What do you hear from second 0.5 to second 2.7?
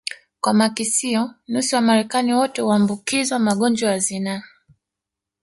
makisio nusu ya Wamarekani wote